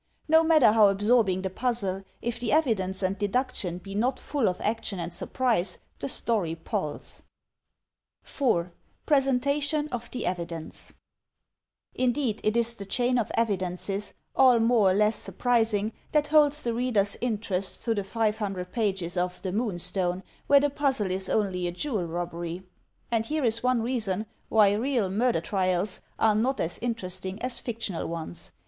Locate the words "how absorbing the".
0.71-1.51